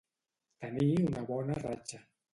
Tenir 0.63 0.89
una 1.09 1.23
bona 1.31 1.61
ratxa. 1.63 2.03